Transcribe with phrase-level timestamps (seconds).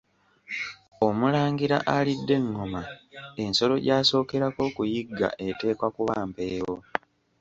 [1.07, 2.81] Omulangira alidde engoma
[3.43, 6.75] ensolo gy’asookerako okuyigga eteekwa kuba mpeewo.